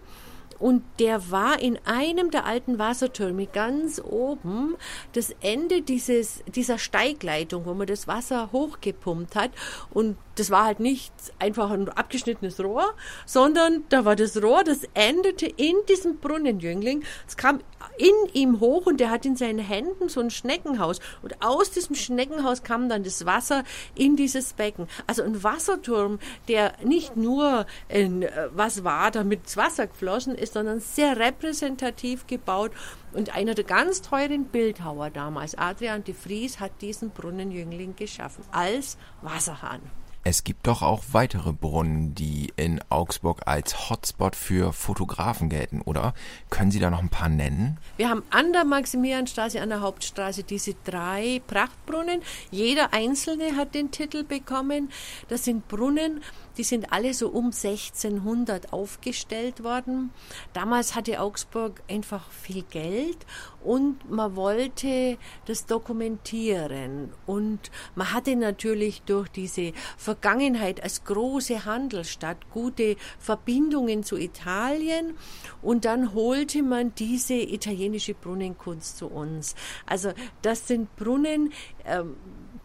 [0.59, 4.76] Und der war in einem der alten Wassertürme ganz oben,
[5.14, 9.53] das Ende dieses, dieser Steigleitung, wo man das Wasser hochgepumpt hat.
[9.88, 12.94] Und das war halt nicht einfach ein abgeschnittenes Rohr,
[13.26, 17.05] sondern da war das Rohr, das endete in diesem Brunnenjüngling.
[17.29, 17.61] Es kam
[17.98, 21.00] in ihm hoch und der hat in seinen Händen so ein Schneckenhaus.
[21.22, 24.88] Und aus diesem Schneckenhaus kam dann das Wasser in dieses Becken.
[25.07, 30.55] Also ein Wasserturm, der nicht nur in, äh, was war, damit das Wasser geflossen ist,
[30.55, 32.72] sondern sehr repräsentativ gebaut.
[33.12, 38.96] Und einer der ganz teuren Bildhauer damals, Adrian de Vries, hat diesen Brunnenjüngling geschaffen als
[39.20, 39.83] Wasserhahn.
[40.22, 46.12] Es gibt doch auch weitere Brunnen, die in Augsburg als Hotspot für Fotografen gelten, oder?
[46.50, 47.78] Können Sie da noch ein paar nennen?
[47.96, 52.20] Wir haben an der Maximilianstraße, an der Hauptstraße diese drei Prachtbrunnen.
[52.50, 54.90] Jeder einzelne hat den Titel bekommen.
[55.28, 56.22] Das sind Brunnen,
[56.56, 60.10] die sind alle so um 1600 aufgestellt worden.
[60.52, 63.18] Damals hatte Augsburg einfach viel Geld
[63.62, 67.12] und man wollte das dokumentieren.
[67.26, 75.16] Und man hatte natürlich durch diese Vergangenheit als große Handelsstadt gute Verbindungen zu Italien
[75.62, 79.54] und dann holte man diese italienische Brunnenkunst zu uns.
[79.86, 81.52] Also das sind Brunnen,
[81.84, 82.16] ähm,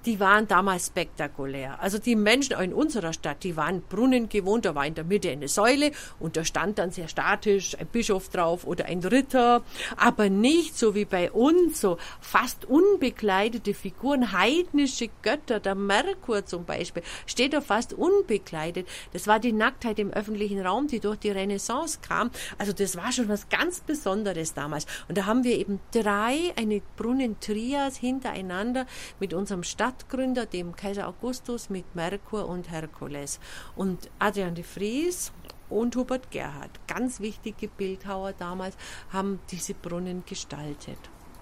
[0.06, 1.82] die waren damals spektakulär.
[1.82, 5.30] Also die Menschen in unserer Stadt, die waren Brunnen gewohnt, da war in der Mitte
[5.32, 9.64] eine Säule und da stand dann sehr statisch ein Bischof drauf oder ein Ritter,
[9.98, 16.66] aber nicht so wie bei uns, so fast unbekleidete Figuren, heidnische Götter, der Merkur zum
[16.66, 18.88] Beispiel, steht da fast unbekleidet.
[19.14, 22.32] Das war die Nacktheit im öffentlichen Raum, die durch die Renaissance kam.
[22.58, 24.86] Also das war schon was ganz Besonderes damals.
[25.08, 28.86] Und da haben wir eben drei, eine Brunnentrias hintereinander
[29.20, 33.40] mit unserem Stadt Stadtgründer, dem Kaiser Augustus mit Merkur und Herkules.
[33.76, 35.32] Und Adrian de Vries
[35.70, 38.76] und Hubert Gerhard, ganz wichtige Bildhauer damals,
[39.12, 40.98] haben diese Brunnen gestaltet.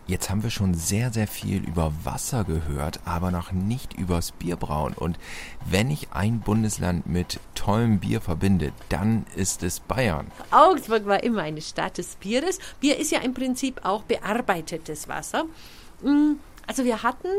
[0.05, 4.93] Jetzt haben wir schon sehr, sehr viel über Wasser gehört, aber noch nicht übers Bierbrauen.
[4.93, 5.17] Und
[5.65, 10.29] wenn ich ein Bundesland mit tollem Bier verbinde, dann ist es Bayern.
[10.51, 12.59] Augsburg war immer eine Stadt des Bieres.
[12.81, 15.45] Bier ist ja im Prinzip auch bearbeitetes Wasser.
[16.01, 16.33] Mm,
[16.67, 17.29] also wir hatten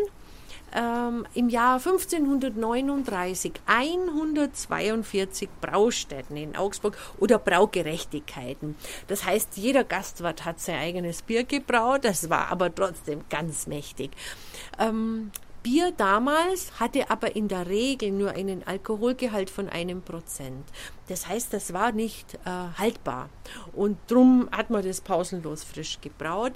[0.75, 8.77] ähm, im Jahr 1539 142 Braustätten in Augsburg oder Braugerechtigkeiten.
[9.09, 14.11] Das heißt, jeder Gastwirt hat sein eigenes Bier gebraut, das war aber trotzdem ganz mächtig.
[14.79, 15.31] Ähm,
[15.65, 20.63] Bier damals hatte aber in der Regel nur einen Alkoholgehalt von einem Prozent.
[21.09, 23.31] Das heißt, das war nicht äh, haltbar.
[23.73, 26.53] Und drum hat man das pausenlos frisch gebraut.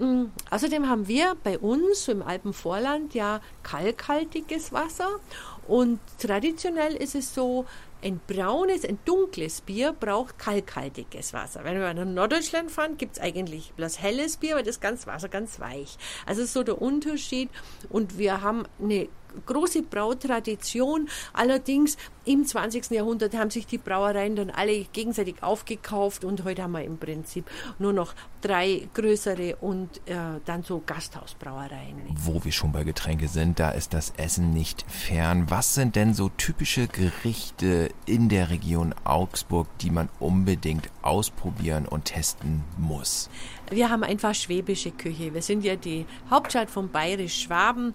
[0.00, 5.20] Mm, außerdem haben wir bei uns im Alpenvorland ja kalkhaltiges Wasser
[5.68, 7.66] und traditionell ist es so,
[8.02, 11.64] ein braunes, ein dunkles Bier braucht kalkhaltiges Wasser.
[11.64, 15.28] Wenn wir nach Norddeutschland fahren, gibt es eigentlich bloß helles Bier, weil das ganze Wasser
[15.28, 15.98] ganz weich.
[16.24, 17.50] Also ist so der Unterschied.
[17.90, 19.08] Und wir haben eine
[19.46, 21.08] große Brautradition.
[21.32, 22.90] Allerdings im 20.
[22.90, 27.50] Jahrhundert haben sich die Brauereien dann alle gegenseitig aufgekauft und heute haben wir im Prinzip
[27.78, 31.96] nur noch drei größere und äh, dann so Gasthausbrauereien.
[32.14, 35.46] Wo wir schon bei Getränke sind, da ist das Essen nicht fern.
[35.48, 42.04] Was sind denn so typische Gerichte in der Region Augsburg, die man unbedingt ausprobieren und
[42.06, 43.30] testen muss?
[43.70, 45.32] Wir haben einfach schwäbische Küche.
[45.32, 47.94] Wir sind ja die Hauptstadt von Bayerisch-Schwaben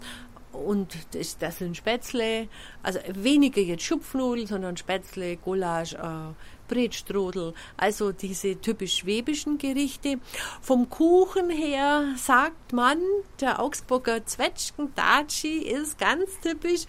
[0.56, 2.48] und das, das sind Spätzle,
[2.84, 6.34] also weniger jetzt Schupfnudeln, sondern Spätzle, Gulasch, äh,
[6.68, 10.20] Bretstrudel, also diese typisch schwäbischen Gerichte.
[10.62, 13.00] Vom Kuchen her sagt man,
[13.39, 16.86] der Augsburger Zwetschgen Daci ist ganz typisch.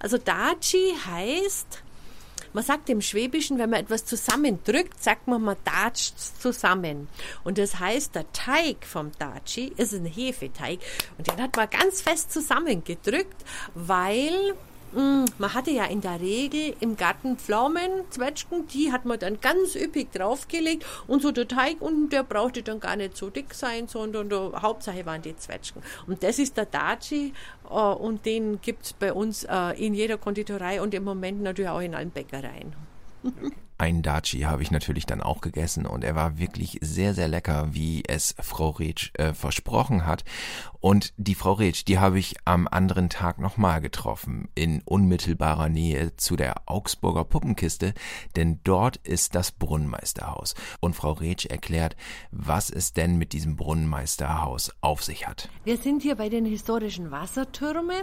[0.00, 1.82] Also Daci heißt
[2.52, 7.08] man sagt im Schwäbischen, wenn man etwas zusammendrückt, sagt man, man datscht zusammen.
[7.44, 10.80] Und das heißt, der Teig vom Daci ist ein Hefeteig.
[11.18, 14.54] Und den hat man ganz fest zusammengedrückt, weil
[14.92, 19.74] man hatte ja in der Regel im Garten Pflaumen, Zwetschgen, die hat man dann ganz
[19.76, 23.88] üppig draufgelegt und so der Teig unten, der brauchte dann gar nicht so dick sein,
[23.88, 25.82] sondern der Hauptsache waren die Zwetschgen.
[26.06, 27.32] Und das ist der Daci
[27.68, 31.70] äh, und den gibt es bei uns äh, in jeder Konditorei und im Moment natürlich
[31.70, 32.74] auch in allen Bäckereien.
[33.80, 37.68] Ein Daci habe ich natürlich dann auch gegessen und er war wirklich sehr, sehr lecker,
[37.70, 40.22] wie es Frau Retsch äh, versprochen hat.
[40.80, 46.14] Und die Frau Retsch, die habe ich am anderen Tag nochmal getroffen, in unmittelbarer Nähe
[46.16, 47.94] zu der Augsburger Puppenkiste,
[48.36, 50.54] denn dort ist das Brunnenmeisterhaus.
[50.80, 51.96] Und Frau Retsch erklärt,
[52.30, 55.48] was es denn mit diesem Brunnenmeisterhaus auf sich hat.
[55.64, 58.02] Wir sind hier bei den historischen Wassertürmen.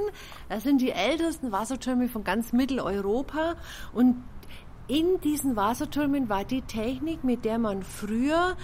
[0.50, 3.58] Das sind die ältesten Wassertürme von ganz Mitteleuropa
[3.94, 4.16] und
[4.88, 8.56] in diesen Wassertürmen war die Technik, mit der man früher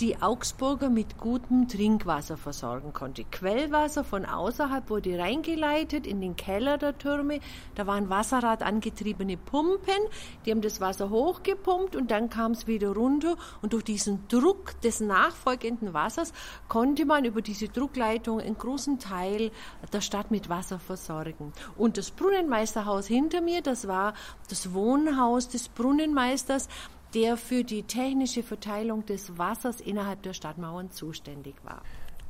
[0.00, 3.22] die Augsburger mit gutem Trinkwasser versorgen konnte.
[3.24, 7.40] Quellwasser von außerhalb wurde reingeleitet in den Keller der Türme.
[7.74, 9.98] Da waren wasserradangetriebene Pumpen,
[10.44, 14.80] die haben das Wasser hochgepumpt und dann kam es wieder runter und durch diesen Druck
[14.80, 16.32] des nachfolgenden Wassers
[16.68, 19.50] konnte man über diese Druckleitung einen großen Teil
[19.92, 21.52] der Stadt mit Wasser versorgen.
[21.76, 24.14] Und das Brunnenmeisterhaus hinter mir, das war
[24.48, 26.68] das Wohnhaus des Brunnenmeisters
[27.14, 31.82] der für die technische Verteilung des Wassers innerhalb der Stadtmauern zuständig war.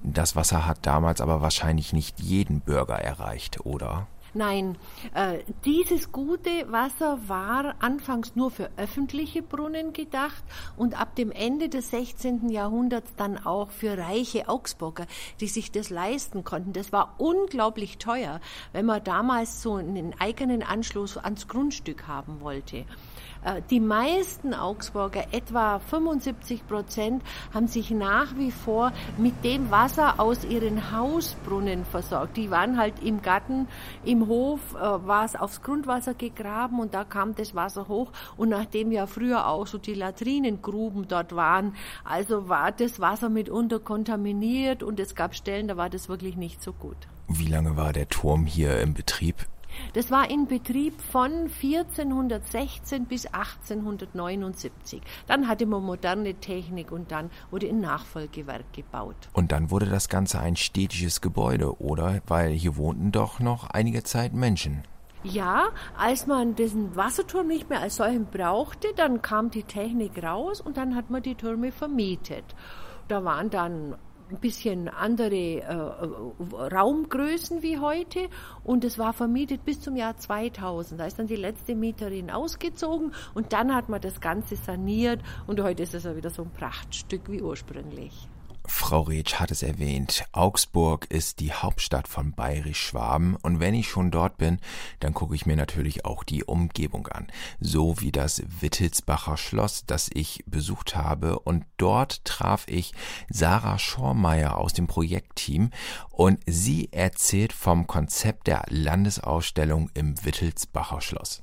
[0.03, 4.07] Das Wasser hat damals aber wahrscheinlich nicht jeden Bürger erreicht, oder?
[4.33, 4.79] Nein,
[5.14, 10.45] äh, dieses gute Wasser war anfangs nur für öffentliche Brunnen gedacht
[10.77, 12.49] und ab dem Ende des 16.
[12.49, 15.07] Jahrhunderts dann auch für reiche Augsburger,
[15.40, 16.73] die sich das leisten konnten.
[16.73, 18.40] Das war unglaublich teuer,
[18.73, 22.85] wenn man damals so einen eigenen Anschluss ans Grundstück haben wollte.
[23.45, 27.23] Äh, die meisten Augsburger, etwa 75 Prozent,
[27.55, 32.37] haben sich nach wie vor mit dem Wasser aus ihren Hausbrunnen versorgt.
[32.37, 33.69] Die waren halt im Garten,
[34.05, 38.13] im Hof, äh, war es aufs Grundwasser gegraben und da kam das Wasser hoch.
[38.37, 43.79] Und nachdem ja früher auch so die Latrinengruben dort waren, also war das Wasser mitunter
[43.79, 46.97] kontaminiert und es gab Stellen, da war das wirklich nicht so gut.
[47.29, 49.47] Wie lange war der Turm hier im Betrieb?
[49.93, 55.01] Das war in Betrieb von 1416 bis 1879.
[55.27, 59.16] Dann hatte man moderne Technik und dann wurde ein Nachfolgewerk gebaut.
[59.33, 62.21] Und dann wurde das Ganze ein städtisches Gebäude, oder?
[62.27, 64.83] Weil hier wohnten doch noch einige Zeit Menschen.
[65.23, 70.62] Ja, als man diesen Wasserturm nicht mehr als solchen brauchte, dann kam die Technik raus
[70.62, 72.45] und dann hat man die Türme vermietet.
[73.09, 73.97] Da waren dann
[74.31, 78.29] ein bisschen andere äh, Raumgrößen wie heute
[78.64, 81.01] und es war vermietet bis zum Jahr 2000.
[81.01, 85.61] Da ist dann die letzte Mieterin ausgezogen und dann hat man das Ganze saniert und
[85.61, 88.29] heute ist es ja wieder so ein Prachtstück wie ursprünglich.
[88.66, 94.11] Frau Retsch hat es erwähnt, Augsburg ist die Hauptstadt von Bayerisch-Schwaben und wenn ich schon
[94.11, 94.59] dort bin,
[95.01, 97.27] dann gucke ich mir natürlich auch die Umgebung an,
[97.61, 102.92] so wie das Wittelsbacher Schloss, das ich besucht habe und dort traf ich
[103.29, 105.70] Sarah Schormeier aus dem Projektteam
[106.11, 111.42] und sie erzählt vom Konzept der Landesausstellung im Wittelsbacher Schloss.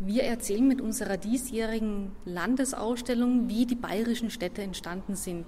[0.00, 5.46] Wir erzählen mit unserer diesjährigen Landesausstellung, wie die bayerischen Städte entstanden sind.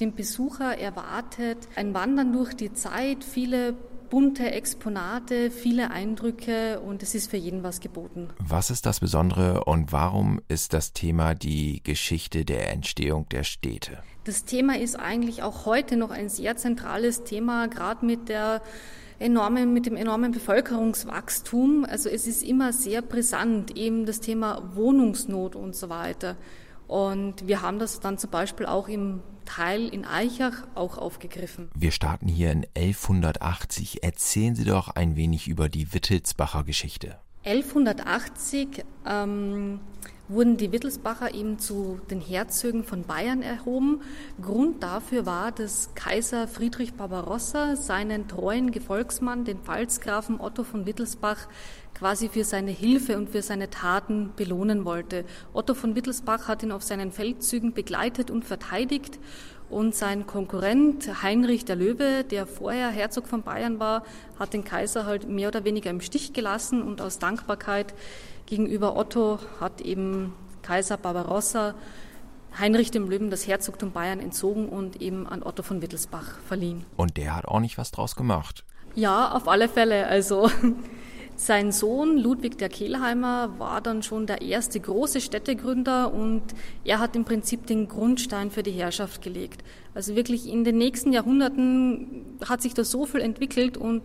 [0.00, 3.74] Den Besucher erwartet ein Wandern durch die Zeit, viele
[4.10, 8.30] bunte Exponate, viele Eindrücke und es ist für jeden was geboten.
[8.38, 13.98] Was ist das Besondere und warum ist das Thema die Geschichte der Entstehung der Städte?
[14.22, 18.62] Das Thema ist eigentlich auch heute noch ein sehr zentrales Thema, gerade mit der
[19.18, 21.84] enormen, mit dem enormen Bevölkerungswachstum.
[21.84, 26.36] Also es ist immer sehr brisant, eben das Thema Wohnungsnot und so weiter.
[26.88, 31.70] Und wir haben das dann zum Beispiel auch im Teil in Eichach auch aufgegriffen.
[31.74, 34.02] Wir starten hier in 1180.
[34.02, 37.18] Erzählen Sie doch ein wenig über die Wittelsbacher Geschichte.
[37.44, 39.80] 1180 ähm,
[40.28, 44.02] wurden die Wittelsbacher eben zu den Herzögen von Bayern erhoben.
[44.40, 51.48] Grund dafür war, dass Kaiser Friedrich Barbarossa seinen treuen Gefolgsmann, den Pfalzgrafen Otto von Wittelsbach,
[51.94, 55.24] quasi für seine Hilfe und für seine Taten belohnen wollte.
[55.52, 59.18] Otto von Wittelsbach hat ihn auf seinen Feldzügen begleitet und verteidigt
[59.70, 64.02] und sein Konkurrent Heinrich der Löwe, der vorher Herzog von Bayern war,
[64.38, 67.94] hat den Kaiser halt mehr oder weniger im Stich gelassen und aus Dankbarkeit
[68.48, 70.32] gegenüber Otto hat eben
[70.62, 71.74] Kaiser Barbarossa
[72.58, 76.84] Heinrich dem Löwen das Herzogtum Bayern entzogen und eben an Otto von Wittelsbach verliehen.
[76.96, 78.64] Und der hat auch nicht was draus gemacht.
[78.94, 80.06] Ja, auf alle Fälle.
[80.06, 80.50] Also
[81.36, 86.42] sein Sohn Ludwig der Kehlheimer war dann schon der erste große Städtegründer und
[86.84, 89.62] er hat im Prinzip den Grundstein für die Herrschaft gelegt.
[89.94, 94.02] Also wirklich in den nächsten Jahrhunderten hat sich da so viel entwickelt und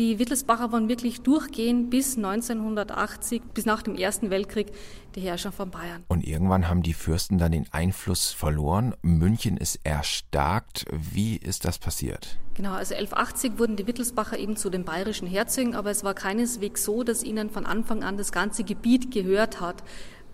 [0.00, 4.72] Die Wittelsbacher waren wirklich durchgehend bis 1980, bis nach dem Ersten Weltkrieg,
[5.14, 6.04] die Herrscher von Bayern.
[6.08, 8.94] Und irgendwann haben die Fürsten dann den Einfluss verloren.
[9.02, 10.86] München ist erstarkt.
[10.90, 12.38] Wie ist das passiert?
[12.54, 16.82] Genau, also 1180 wurden die Wittelsbacher eben zu den bayerischen Herzögen, aber es war keineswegs
[16.82, 19.84] so, dass ihnen von Anfang an das ganze Gebiet gehört hat.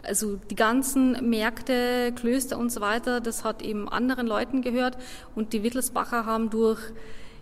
[0.05, 4.97] Also die ganzen Märkte, Klöster und so weiter, das hat eben anderen Leuten gehört
[5.35, 6.93] und die Wittelsbacher haben durch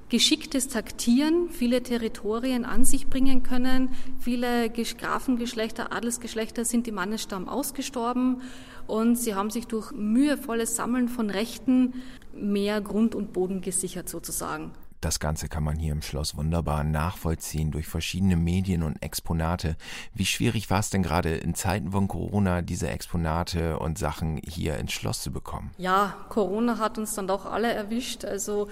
[0.08, 3.90] geschicktes Taktieren viele Territorien an sich bringen können.
[4.20, 8.42] Viele Grafengeschlechter, Adelsgeschlechter sind im Mannesstamm ausgestorben
[8.86, 11.94] und sie haben sich durch mühevolles Sammeln von Rechten
[12.34, 14.72] mehr Grund und Boden gesichert sozusagen.
[15.04, 19.76] Das Ganze kann man hier im Schloss wunderbar nachvollziehen durch verschiedene Medien und Exponate.
[20.14, 24.78] Wie schwierig war es denn gerade in Zeiten von Corona, diese Exponate und Sachen hier
[24.78, 25.72] ins Schloss zu bekommen?
[25.76, 28.24] Ja, Corona hat uns dann doch alle erwischt.
[28.24, 28.68] Also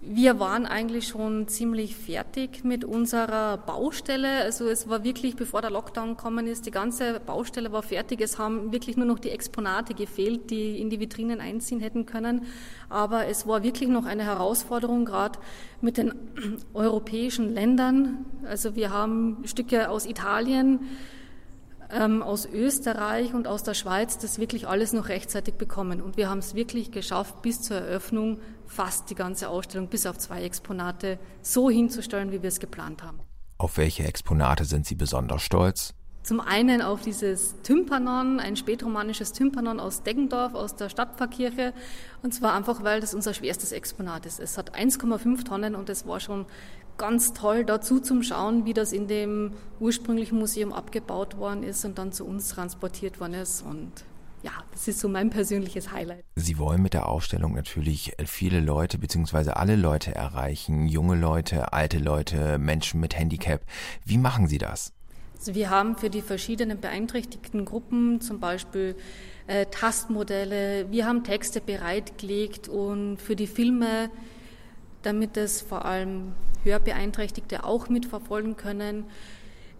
[0.00, 4.42] wir waren eigentlich schon ziemlich fertig mit unserer Baustelle.
[4.42, 8.20] Also es war wirklich, bevor der Lockdown gekommen ist, die ganze Baustelle war fertig.
[8.20, 12.46] Es haben wirklich nur noch die Exponate gefehlt, die in die Vitrinen einziehen hätten können.
[12.88, 15.38] Aber es war wirklich noch eine Herausforderung, gerade
[15.80, 16.14] mit den
[16.74, 18.24] europäischen Ländern.
[18.44, 20.80] Also wir haben Stücke aus Italien,
[21.90, 26.00] ähm, aus Österreich und aus der Schweiz das wirklich alles noch rechtzeitig bekommen.
[26.02, 30.18] Und wir haben es wirklich geschafft, bis zur Eröffnung fast die ganze Ausstellung, bis auf
[30.18, 33.20] zwei Exponate, so hinzustellen, wie wir es geplant haben.
[33.56, 35.94] Auf welche Exponate sind Sie besonders stolz?
[36.22, 41.72] Zum einen auf dieses Tympanon, ein spätromanisches Tympanon aus Deggendorf, aus der Stadtpfarrkirche.
[42.22, 44.38] Und zwar einfach, weil das unser schwerstes Exponat ist.
[44.38, 46.44] Es hat 1,5 Tonnen und es war schon
[46.98, 51.98] ganz toll dazu zum Schauen, wie das in dem ursprünglichen Museum abgebaut worden ist und
[51.98, 53.62] dann zu uns transportiert worden ist.
[53.62, 53.92] Und
[54.42, 56.24] ja, das ist so mein persönliches Highlight.
[56.36, 59.50] Sie wollen mit der Ausstellung natürlich viele Leute bzw.
[59.50, 63.62] alle Leute erreichen, junge Leute, alte Leute, Menschen mit Handicap.
[64.04, 64.92] Wie machen Sie das?
[65.38, 68.96] Also wir haben für die verschiedenen beeinträchtigten Gruppen zum Beispiel
[69.46, 74.10] äh, Tastmodelle, wir haben Texte bereitgelegt und für die Filme,
[75.02, 76.32] damit es vor allem
[76.64, 79.04] Hörbeeinträchtigte auch mitverfolgen können.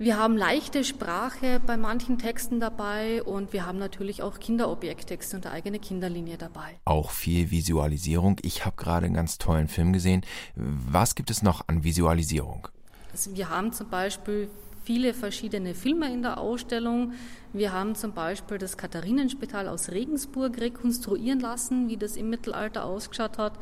[0.00, 5.46] Wir haben leichte Sprache bei manchen Texten dabei und wir haben natürlich auch Kinderobjekttexte und
[5.46, 6.78] eine eigene Kinderlinie dabei.
[6.85, 8.38] Auch viel Visualisierung.
[8.42, 10.22] Ich habe gerade einen ganz tollen Film gesehen.
[10.54, 12.68] Was gibt es noch an Visualisierung?
[13.11, 14.48] Also wir haben zum Beispiel
[14.85, 17.14] viele verschiedene Filme in der Ausstellung.
[17.52, 23.37] Wir haben zum Beispiel das Katharinenspital aus Regensburg rekonstruieren lassen, wie das im Mittelalter ausgeschaut
[23.37, 23.59] hat.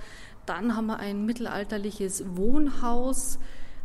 [0.46, 3.38] Dann haben wir ein mittelalterliches Wohnhaus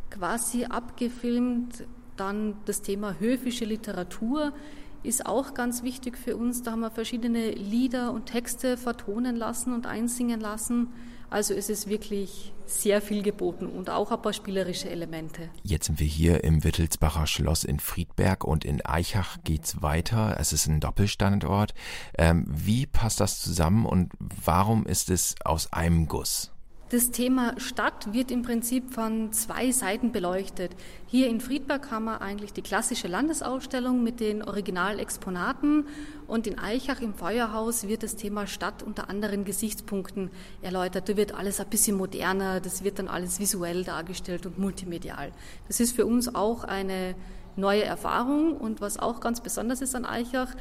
[0.10, 1.86] quasi abgefilmt.
[2.18, 4.54] Dann das Thema höfische Literatur
[5.04, 6.64] ist auch ganz wichtig für uns.
[6.64, 10.90] Da haben wir verschiedene Lieder und Texte vertonen lassen und einsingen lassen.
[11.30, 15.50] Also es ist wirklich sehr viel geboten und auch ein paar spielerische Elemente.
[15.64, 20.36] Jetzt sind wir hier im Wittelsbacher Schloss in Friedberg und in Eichach geht's weiter.
[20.40, 21.74] Es ist ein Doppelstandort.
[22.18, 26.52] Ähm, wie passt das zusammen und warum ist es aus einem Guss?
[26.92, 30.76] Das Thema Stadt wird im Prinzip von zwei Seiten beleuchtet.
[31.08, 35.86] Hier in Friedberg haben wir eigentlich die klassische Landesausstellung mit den Originalexponaten
[36.28, 41.08] und in Eichach im Feuerhaus wird das Thema Stadt unter anderen Gesichtspunkten erläutert.
[41.08, 45.32] Da wird alles ein bisschen moderner, das wird dann alles visuell dargestellt und multimedial.
[45.70, 47.16] Das ist für uns auch eine
[47.56, 50.56] neue Erfahrung und was auch ganz besonders ist an Eichach,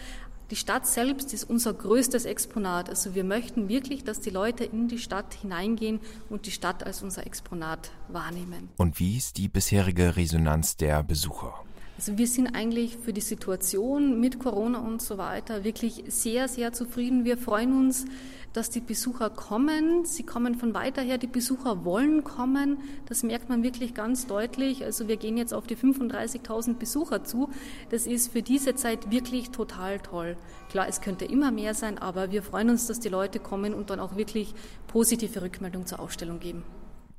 [0.51, 2.89] die Stadt selbst ist unser größtes Exponat.
[2.89, 7.03] Also wir möchten wirklich, dass die Leute in die Stadt hineingehen und die Stadt als
[7.03, 8.69] unser Exponat wahrnehmen.
[8.77, 11.55] Und wie ist die bisherige Resonanz der Besucher?
[11.97, 16.73] Also wir sind eigentlich für die Situation mit Corona und so weiter wirklich sehr, sehr
[16.73, 17.25] zufrieden.
[17.25, 18.07] Wir freuen uns,
[18.53, 20.05] dass die Besucher kommen.
[20.05, 21.19] Sie kommen von weiter her.
[21.19, 22.79] Die Besucher wollen kommen.
[23.07, 24.85] Das merkt man wirklich ganz deutlich.
[24.85, 27.51] Also wir gehen jetzt auf die 35.000 Besucher zu.
[27.91, 30.37] Das ist für diese Zeit wirklich total toll.
[30.71, 33.91] Klar, es könnte immer mehr sein, aber wir freuen uns, dass die Leute kommen und
[33.91, 34.55] dann auch wirklich
[34.87, 36.65] positive Rückmeldung zur Ausstellung geben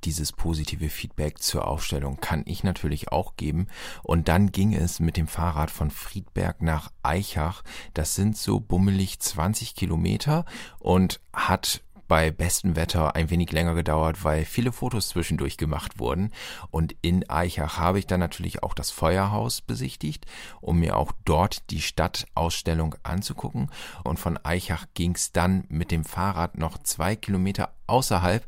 [0.04, 3.68] dieses positive Feedback zur Aufstellung kann ich natürlich auch geben.
[4.04, 7.64] Und dann ging es mit dem Fahrrad von Friedberg nach Eichach.
[7.94, 10.46] Das sind so bummelig 20 Kilometer
[10.80, 16.34] und hat bei bestem Wetter ein wenig länger gedauert, weil viele Fotos zwischendurch gemacht wurden.
[16.70, 20.26] Und in Eichach habe ich dann natürlich auch das Feuerhaus besichtigt,
[20.60, 23.72] um mir auch dort die Stadtausstellung anzugucken.
[24.04, 28.46] Und von Eichach ging es dann mit dem Fahrrad noch zwei Kilometer außerhalb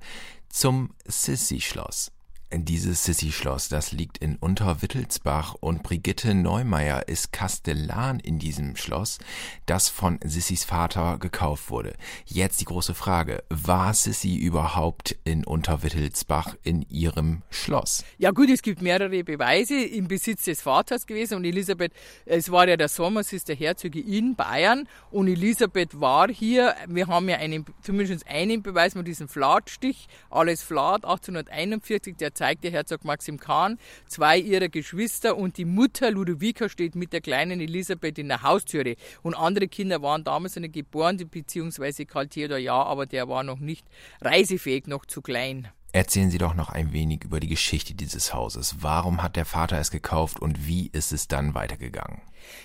[0.53, 2.12] zum Sissi-Schloss.
[2.55, 9.17] Dieses Sissi-Schloss, das liegt in Unterwittelsbach und Brigitte Neumeier ist Kastellan in diesem Schloss,
[9.65, 11.93] das von Sissis Vater gekauft wurde.
[12.25, 18.06] Jetzt die große Frage, war Sissi überhaupt in Unterwittelsbach in ihrem Schloss?
[18.19, 21.91] Ja gut, es gibt mehrere Beweise im Besitz des Vaters gewesen und Elisabeth,
[22.25, 27.27] es war ja der Sommersitz der Herzöge in Bayern und Elisabeth war hier, wir haben
[27.27, 33.06] ja einen, zumindest einen Beweis mit diesem Flatstich, alles Flat, 1841, der zeigt der Herzog
[33.06, 38.27] Maxim Kahn, zwei ihrer Geschwister und die Mutter Ludovica steht mit der kleinen Elisabeth in
[38.27, 38.96] der Haustüre.
[39.21, 43.60] Und andere Kinder waren damals noch geboren, beziehungsweise Karl Theodor ja, aber der war noch
[43.60, 43.85] nicht
[44.21, 45.69] reisefähig, noch zu klein.
[45.96, 48.77] Erzählen Sie doch noch ein wenig über die Geschichte dieses Hauses.
[48.79, 52.19] Warum hat der Vater es gekauft und wie ist es dann weitergegangen?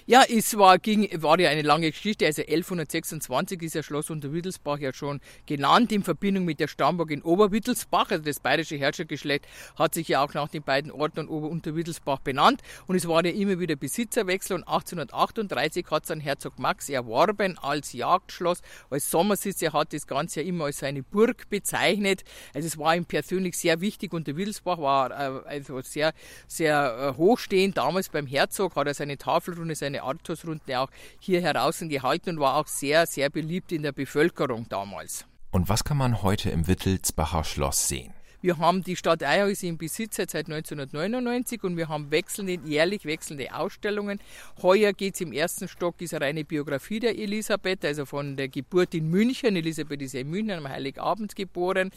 [0.07, 2.26] Ja, es war, ging, war ja eine lange Geschichte.
[2.26, 7.22] Also 1126 ist ja Schloss Unterwittelsbach ja schon genannt in Verbindung mit der Stammburg in
[7.22, 8.11] Oberwittelsbach.
[8.11, 12.20] Also das bayerische Herrschergeschlecht hat sich ja auch nach den beiden Orten und Ober- Unterwittelsbach
[12.20, 12.62] benannt.
[12.87, 14.57] Und es war ja immer wieder Besitzerwechsel.
[14.57, 19.62] Und 1838 hat es dann Herzog Max erworben als Jagdschloss, als Sommersitz.
[19.62, 22.24] Er hat das Ganze ja immer als seine Burg bezeichnet.
[22.55, 24.12] Also es war ihm persönlich sehr wichtig.
[24.12, 26.12] Unterwittelsbach war äh, also sehr,
[26.47, 27.77] sehr äh, hochstehend.
[27.77, 32.41] Damals beim Herzog hat er seine Tafelrunde Runde, seine Artusrunde auch hier heraus gehalten und
[32.41, 35.27] war auch sehr, sehr beliebt in der Bevölkerung damals.
[35.51, 38.12] Und was kann man heute im Wittelsbacher Schloss sehen?
[38.41, 43.53] Wir haben die Stadt Eierhäuser im Besitz seit 1999 und wir haben wechselnde, jährlich wechselnde
[43.53, 44.20] Ausstellungen.
[44.62, 48.47] Heuer geht es im ersten Stock, ist eine reine Biografie der Elisabeth, also von der
[48.47, 49.57] Geburt in München.
[49.57, 51.91] Elisabeth ist ja in München am Heiligabend geboren.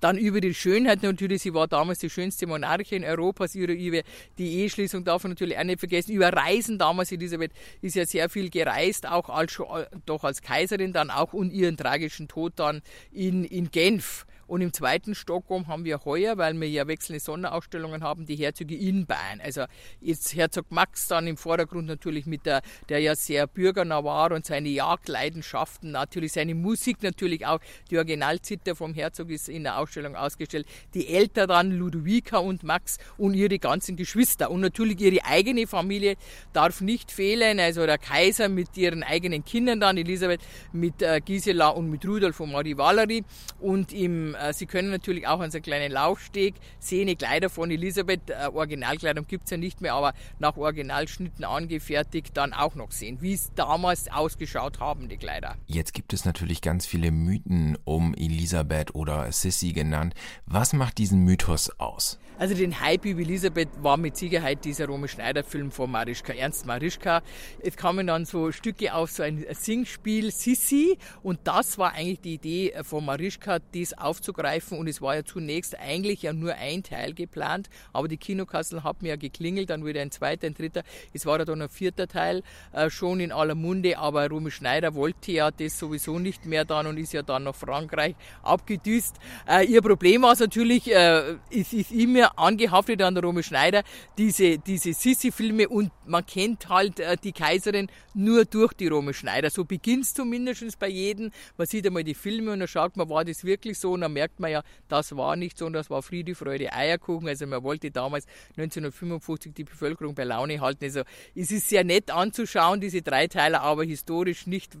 [0.00, 4.02] Dann über die Schönheit natürlich, sie war damals die schönste Monarchin Europas, über, über
[4.36, 6.12] die Eheschließung darf man natürlich auch nicht vergessen.
[6.12, 9.58] Über Reisen damals, Elisabeth ist ja sehr viel gereist, auch als,
[10.04, 12.82] doch als Kaiserin dann auch und ihren tragischen Tod dann
[13.12, 14.26] in, in Genf.
[14.46, 18.76] Und im zweiten Stockholm haben wir heuer, weil wir ja wechselnde Sonderausstellungen haben, die Herzöge
[18.76, 19.40] in Bayern.
[19.42, 19.64] Also
[20.00, 24.46] jetzt Herzog Max dann im Vordergrund natürlich mit der, der ja sehr bürgernah war und
[24.46, 27.60] seine Jagdleidenschaften, natürlich seine Musik natürlich auch.
[27.90, 30.66] Die Originalzitter vom Herzog ist in der Ausstellung ausgestellt.
[30.94, 34.50] Die Eltern dann Ludovica und Max und ihre ganzen Geschwister.
[34.50, 36.16] Und natürlich ihre eigene Familie
[36.52, 37.58] darf nicht fehlen.
[37.58, 40.40] Also der Kaiser mit ihren eigenen Kindern dann, Elisabeth
[40.72, 43.24] mit äh, Gisela und mit Rudolf und Marie Valerie.
[43.60, 48.30] Und im äh, Sie können natürlich auch unseren kleinen Laufsteg sehen, die Kleider von Elisabeth,
[48.30, 53.18] äh, Originalkleidung gibt es ja nicht mehr, aber nach Originalschnitten angefertigt dann auch noch sehen,
[53.20, 55.56] wie es damals ausgeschaut haben, die Kleider.
[55.66, 60.14] Jetzt gibt es natürlich ganz viele Mythen um Elisabeth oder Sissy genannt.
[60.46, 62.18] Was macht diesen Mythos aus?
[62.38, 66.66] Also den Hype über Elisabeth war mit Sicherheit dieser Romy Schneider-Film von Marischka, Ernst.
[66.66, 67.22] Marischka.
[67.60, 70.98] Es kamen dann so Stücke auf so ein Singspiel Sissi.
[71.22, 74.78] Und das war eigentlich die Idee von Marischka, dies aufzugreifen.
[74.78, 79.06] Und es war ja zunächst eigentlich ja nur ein Teil geplant, aber die Kinokassen haben
[79.06, 80.82] ja geklingelt, dann wieder ein zweiter, ein dritter,
[81.12, 84.94] es war ja dann ein vierter Teil äh, schon in aller Munde, aber Romy Schneider
[84.94, 89.16] wollte ja das sowieso nicht mehr dann und ist ja dann nach Frankreich abgedüst.
[89.48, 93.82] Äh, ihr Problem war es natürlich, äh, es ist immer angehaftet an der Romy Schneider,
[94.18, 99.50] diese, diese Sissi-Filme und man kennt halt äh, die Kaiserin nur durch die Romy Schneider.
[99.50, 101.30] So beginnt es zumindest bei jedem.
[101.56, 103.92] Man sieht einmal die Filme und dann schaut man, war das wirklich so?
[103.92, 107.28] Und dann merkt man ja, das war nicht so und das war Friede, Freude, Eierkuchen.
[107.28, 110.84] Also man wollte damals 1955 die Bevölkerung bei Laune halten.
[110.84, 111.02] Also
[111.34, 114.76] es ist sehr nett anzuschauen, diese drei Teile, aber historisch nicht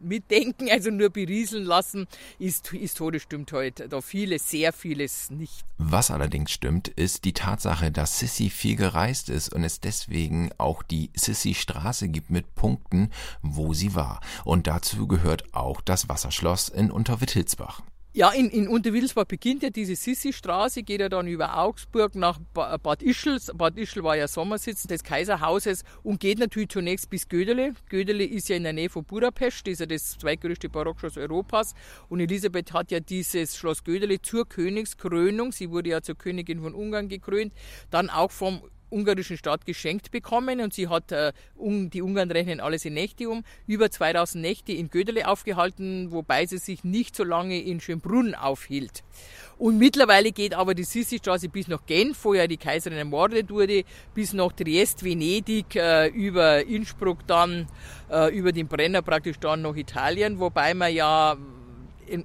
[0.00, 2.06] mitdenken, also nur berieseln lassen,
[2.38, 5.64] ist historisch stimmt heute da vieles, sehr vieles nicht.
[5.78, 10.82] Was allerdings stimmt, ist die Tatsache, dass Sissy viel gereist ist und es deswegen auch
[10.82, 13.10] die Sissy-Straße gibt mit Punkten,
[13.42, 14.20] wo sie war.
[14.44, 17.82] Und dazu gehört auch das Wasserschloss in Unterwittelsbach.
[18.16, 23.02] Ja, in, in Unterwilsbach beginnt ja diese Sissi-Straße, geht ja dann über Augsburg nach Bad
[23.02, 23.40] Ischl.
[23.54, 27.74] Bad Ischl war ja Sommersitz des Kaiserhauses und geht natürlich zunächst bis Gödele.
[27.88, 31.74] Gödele ist ja in der Nähe von Budapest, ist ja das zweitgrößte Barockschloss Europas.
[32.08, 36.72] Und Elisabeth hat ja dieses Schloss Gödele zur Königskrönung, sie wurde ja zur Königin von
[36.72, 37.52] Ungarn gekrönt,
[37.90, 38.62] dann auch vom
[38.94, 43.44] ungarischen Staat geschenkt bekommen und sie hat, äh, die Ungarn rechnen alles in Nächte um,
[43.66, 49.02] über 2000 Nächte in Gödele aufgehalten, wobei sie sich nicht so lange in Schönbrunn aufhielt.
[49.58, 53.84] Und mittlerweile geht aber die Sissi-Straße bis nach Genf, wo ja die Kaiserin ermordet wurde,
[54.14, 57.66] bis nach Triest, Venedig, äh, über Innsbruck dann,
[58.10, 61.36] äh, über den Brenner praktisch dann nach Italien, wobei man ja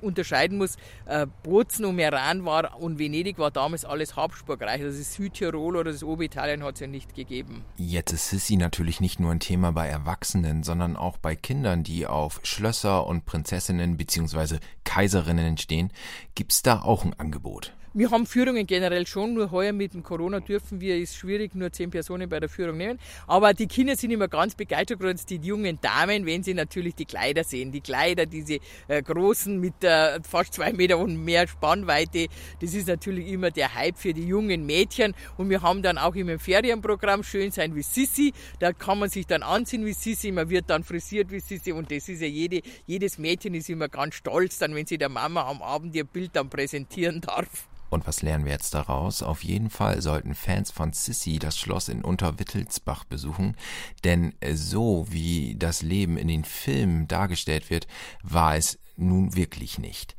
[0.02, 0.76] unterscheiden muss,
[1.06, 4.82] äh, Bozen und Meran war und Venedig war damals alles Habsburgreich.
[4.82, 7.64] Also Südtirol oder das Oberitalien hat es ja nicht gegeben.
[7.78, 12.08] Jetzt ist Sissi natürlich nicht nur ein Thema bei Erwachsenen, sondern auch bei Kindern, die
[12.08, 14.60] auf Schlösser und Prinzessinnen bzw.
[14.84, 15.92] Kaiserinnen stehen.
[16.36, 17.74] Gibt es da auch ein Angebot?
[17.92, 21.72] Wir haben Führungen generell schon, nur heuer mit dem Corona dürfen wir, ist schwierig, nur
[21.72, 23.00] zehn Personen bei der Führung nehmen.
[23.26, 27.06] Aber die Kinder sind immer ganz begeistert, gerade die jungen Damen, wenn sie natürlich die
[27.06, 27.72] Kleider sehen.
[27.72, 32.28] Die Kleider, diese äh, großen mit äh, fast zwei Meter und mehr Spannweite,
[32.62, 35.16] das ist natürlich immer der Hype für die jungen Mädchen.
[35.38, 38.34] Und wir haben dann auch immer im Ferienprogramm Schön sein wie Sissi.
[38.60, 41.90] Da kann man sich dann anziehen wie Sissi, man wird dann frisiert wie Sissi und
[41.90, 45.50] das ist ja jede, jedes Mädchen ist immer ganz stolz dann, wenn sie der Mama
[45.50, 47.68] am Abend ihr Bild dann präsentieren darf.
[47.90, 49.24] Und was lernen wir jetzt daraus?
[49.24, 53.56] Auf jeden Fall sollten Fans von Sissy das Schloss in Unterwittelsbach besuchen,
[54.04, 57.88] denn so wie das Leben in den Filmen dargestellt wird,
[58.24, 60.16] war es nun wirklich nicht.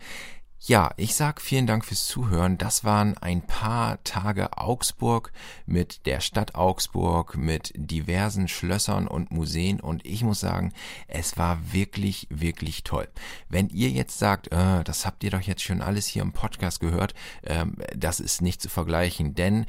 [0.63, 2.59] Ja, ich sag vielen Dank fürs Zuhören.
[2.59, 5.33] Das waren ein paar Tage Augsburg
[5.65, 10.75] mit der Stadt Augsburg, mit diversen Schlössern und Museen und ich muss sagen,
[11.09, 13.09] es war wirklich, wirklich toll.
[13.49, 16.81] Wenn ihr jetzt sagt, äh, das habt ihr doch jetzt schon alles hier im Podcast
[16.81, 19.65] gehört, ähm, das ist nicht zu vergleichen, denn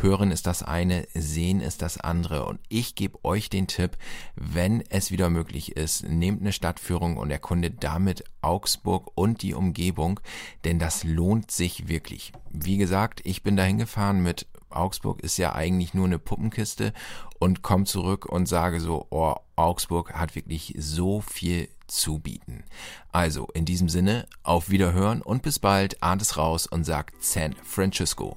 [0.00, 2.44] Hören ist das eine, sehen ist das andere.
[2.44, 3.96] Und ich gebe euch den Tipp,
[4.34, 10.20] wenn es wieder möglich ist, nehmt eine Stadtführung und erkundet damit Augsburg und die Umgebung,
[10.64, 12.32] denn das lohnt sich wirklich.
[12.50, 16.92] Wie gesagt, ich bin dahin gefahren mit Augsburg ist ja eigentlich nur eine Puppenkiste
[17.38, 22.64] und komme zurück und sage so, oh, Augsburg hat wirklich so viel zu bieten.
[23.12, 27.54] Also in diesem Sinne, auf Wiederhören und bis bald, ahnt es raus und sagt San
[27.62, 28.36] Francisco.